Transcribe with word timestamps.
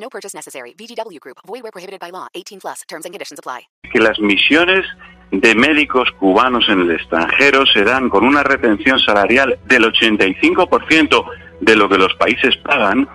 No 0.00 0.08
purchase 0.08 0.34
necessary. 0.34 0.74
VGW 0.74 1.20
Group. 1.20 1.38
Void 1.46 1.62
where 1.62 1.72
prohibited 1.72 2.00
by 2.00 2.10
law. 2.10 2.26
18 2.34 2.60
plus. 2.60 2.82
Terms 2.88 3.04
and 3.04 3.12
conditions 3.12 3.38
apply. 3.38 3.68
que 3.88 4.00
las 4.00 4.18
misiones 4.18 4.84
de 5.30 5.54
médicos 5.54 6.10
cubanos 6.18 6.68
en 6.68 6.80
el 6.80 6.90
extranjero 6.92 7.66
se 7.66 7.84
dan 7.84 8.08
con 8.08 8.24
una 8.24 8.42
retención 8.42 8.98
salarial 8.98 9.58
del 9.66 9.84
85% 9.84 11.24
de 11.60 11.76
lo 11.76 11.88
que 11.88 11.98
los 11.98 12.14
países 12.14 12.56
pagan, 12.58 13.08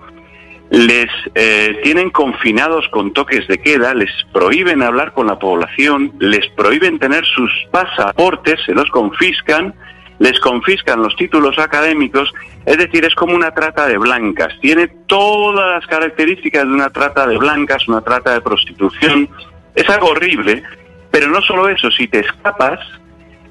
les 0.70 1.08
eh, 1.36 1.80
tienen 1.84 2.10
confinados 2.10 2.88
con 2.90 3.13
toques 3.13 3.48
de 3.48 3.60
queda, 3.60 3.94
les 3.94 4.12
prohíben 4.32 4.82
hablar 4.82 5.13
con 5.13 5.27
la 5.27 5.38
población, 5.38 6.13
les 6.20 6.48
prohíben 6.50 7.00
tener 7.00 7.24
sus 7.26 7.52
pasaportes, 7.72 8.60
se 8.66 8.74
los 8.74 8.90
confiscan, 8.90 9.76
les 10.20 10.40
confiscan 10.40 11.02
los 11.02 11.16
títulos 11.16 11.58
académicos, 11.59 12.34
es 12.66 12.77
decir, 12.77 13.05
es 13.05 13.16
como 13.16 13.35
una 13.35 13.52
trata 13.52 13.88
de 13.88 13.98
blancas, 13.98 14.54
tiene 14.62 14.88
todas 15.08 15.76
las 15.76 15.88
características 15.88 16.63
de 16.63 16.73
una 16.73 16.90
trata 16.90 17.27
de 17.27 17.38
blancas, 17.38 17.88
una 17.88 18.02
trata 18.02 18.34
de 18.34 18.41
prostitución, 18.41 19.30
es 19.76 19.90
algo 19.90 20.09
horrible, 20.09 20.63
pero 21.12 21.27
no 21.27 21.41
solo 21.41 21.70
eso, 21.70 21.91
si 21.91 22.07
te 22.07 22.20
escapas, 22.20 22.79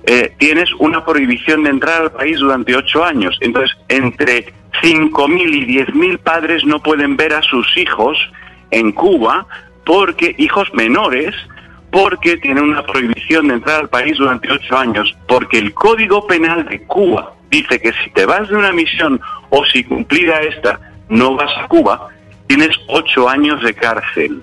eh, 0.05 0.35
tienes 0.39 0.69
una 0.79 1.05
prohibición 1.05 1.63
de 1.63 1.71
entrar 1.71 2.03
al 2.03 2.13
país 2.13 2.39
durante 2.39 2.75
ocho 2.75 3.05
años. 3.05 3.37
Entonces, 3.41 3.77
entre 3.89 4.53
5.000 4.83 5.55
y 5.55 5.77
10.000 5.79 6.19
padres 6.19 6.65
no 6.65 6.83
pueden 6.83 7.17
ver 7.17 7.35
a 7.35 7.43
sus 7.43 7.77
hijos 7.77 8.19
en 8.71 8.93
Cuba 8.93 9.47
porque 9.85 10.35
hijos 10.39 10.73
menores 10.75 11.35
porque 11.93 12.39
tienen 12.39 12.65
una 12.65 12.83
prohibición 12.85 13.49
de 13.49 13.55
entrar 13.55 13.83
al 13.83 13.89
país 13.91 14.17
durante 14.17 14.51
ocho 14.51 14.77
años, 14.77 15.15
porque 15.29 15.59
el 15.59 15.75
Código 15.75 16.27
Penal 16.27 16.67
de 16.67 16.83
Cuba 16.85 17.35
dice 17.51 17.79
que 17.79 17.93
si 17.93 18.11
te 18.11 18.25
vas 18.25 18.49
de 18.49 18.57
una 18.57 18.73
misión 18.73 19.21
o 19.51 19.65
si 19.67 19.85
cumplida 19.85 20.41
esta 20.41 20.81
no 21.11 21.37
vas 21.37 21.53
a 21.59 21.69
Cuba, 21.69 22.09
tienes 22.47 22.71
ocho 22.89 23.29
años 23.29 23.63
de 23.63 23.75
cárcel. 23.75 24.43